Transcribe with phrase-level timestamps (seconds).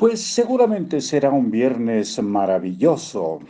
[0.00, 3.40] Pues seguramente será un viernes maravilloso,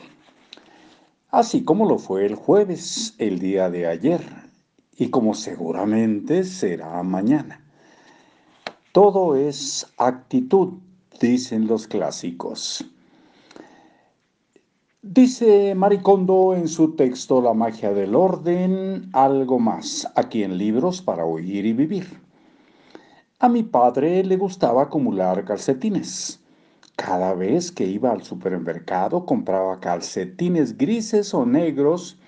[1.30, 4.20] así como lo fue el jueves, el día de ayer,
[4.96, 7.64] y como seguramente será mañana.
[8.90, 10.70] Todo es actitud,
[11.20, 12.84] dicen los clásicos.
[15.02, 21.24] Dice Maricondo en su texto La magia del orden, algo más, aquí en Libros para
[21.24, 22.29] Oír y Vivir.
[23.42, 26.42] A mi padre le gustaba acumular calcetines.
[26.94, 32.18] Cada vez que iba al supermercado compraba calcetines grises o negros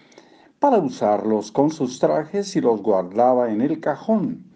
[0.59, 4.47] para usarlos con sus trajes y los guardaba en el cajón,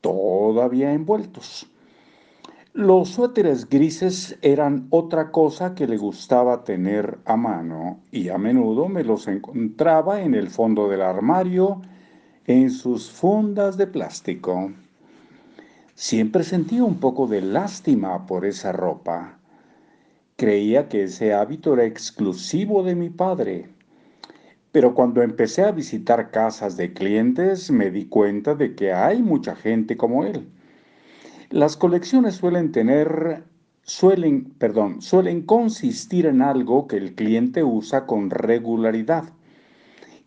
[0.00, 1.70] todavía envueltos.
[2.72, 8.88] Los suéteres grises eran otra cosa que le gustaba tener a mano y a menudo
[8.88, 11.82] me los encontraba en el fondo del armario
[12.46, 14.70] en sus fundas de plástico.
[15.96, 19.38] Siempre sentía un poco de lástima por esa ropa.
[20.36, 23.68] Creía que ese hábito era exclusivo de mi padre.
[24.72, 29.54] Pero cuando empecé a visitar casas de clientes me di cuenta de que hay mucha
[29.54, 30.48] gente como él.
[31.50, 33.44] Las colecciones suelen tener
[33.84, 39.24] suelen, perdón, suelen consistir en algo que el cliente usa con regularidad.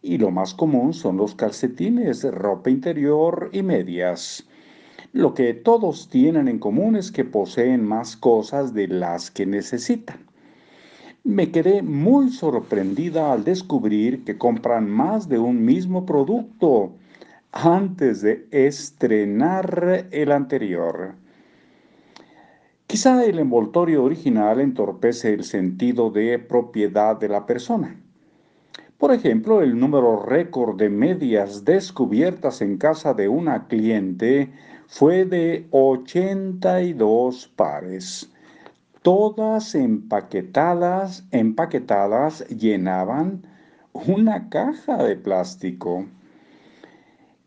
[0.02, 4.48] Y lo más común son los calcetines, ropa interior y medias.
[5.14, 10.20] Lo que todos tienen en común es que poseen más cosas de las que necesitan.
[11.24, 16.94] Me quedé muy sorprendida al descubrir que compran más de un mismo producto
[17.52, 21.16] antes de estrenar el anterior.
[22.86, 28.00] Quizá el envoltorio original entorpece el sentido de propiedad de la persona.
[28.98, 34.52] Por ejemplo, el número récord de medias descubiertas en casa de una cliente
[34.88, 38.32] fue de 82 pares.
[39.04, 43.44] Todas empaquetadas, empaquetadas llenaban
[43.94, 46.08] una caja de plástico.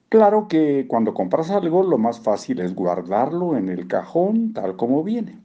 [0.09, 5.03] Claro que cuando compras algo lo más fácil es guardarlo en el cajón tal como
[5.03, 5.37] viene.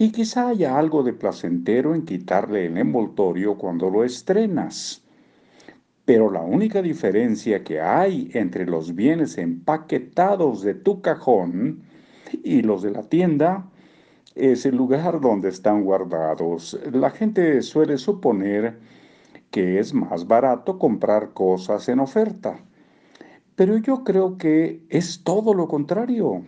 [0.00, 5.02] Y quizá haya algo de placentero en quitarle el envoltorio cuando lo estrenas.
[6.04, 11.82] Pero la única diferencia que hay entre los bienes empaquetados de tu cajón
[12.44, 13.68] y los de la tienda
[14.36, 16.78] es el lugar donde están guardados.
[16.92, 18.78] La gente suele suponer
[19.50, 22.60] que es más barato comprar cosas en oferta.
[23.56, 26.46] Pero yo creo que es todo lo contrario.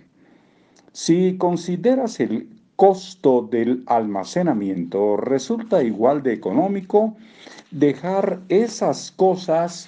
[0.92, 7.14] Si consideras el costo del almacenamiento, resulta igual de económico
[7.70, 9.86] dejar esas cosas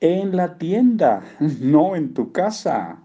[0.00, 1.22] en la tienda,
[1.60, 2.98] no en tu casa.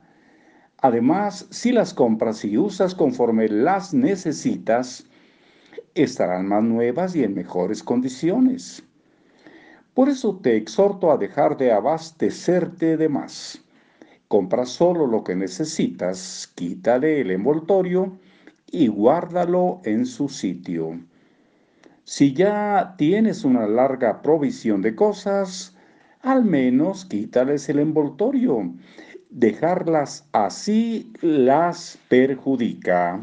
[0.79, 5.05] Además, si las compras y usas conforme las necesitas,
[5.93, 8.81] estarán más nuevas y en mejores condiciones.
[9.93, 13.63] Por eso te exhorto a dejar de abastecerte de más.
[14.27, 18.17] Compra solo lo que necesitas, quítale el envoltorio
[18.71, 20.99] y guárdalo en su sitio.
[22.03, 25.75] Si ya tienes una larga provisión de cosas,
[26.21, 28.73] al menos quítales el envoltorio.
[29.29, 33.21] Dejarlas así las perjudica.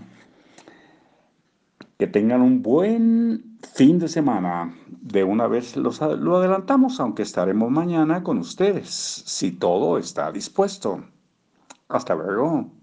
[1.98, 4.75] Que tengan un buen fin de semana.
[4.88, 11.04] De una vez los, lo adelantamos, aunque estaremos mañana con ustedes, si todo está dispuesto.
[11.88, 12.78] Hasta luego.